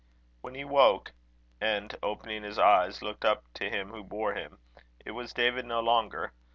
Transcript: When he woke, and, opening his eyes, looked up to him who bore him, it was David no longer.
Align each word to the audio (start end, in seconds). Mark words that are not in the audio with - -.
When 0.41 0.55
he 0.55 0.65
woke, 0.65 1.11
and, 1.61 1.95
opening 2.01 2.41
his 2.41 2.57
eyes, 2.57 3.03
looked 3.03 3.23
up 3.23 3.43
to 3.53 3.69
him 3.69 3.91
who 3.91 4.03
bore 4.03 4.33
him, 4.33 4.57
it 5.05 5.11
was 5.11 5.31
David 5.31 5.67
no 5.67 5.79
longer. 5.79 6.33